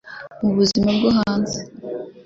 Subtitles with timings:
[0.41, 1.59] mu buzima bwo hanze.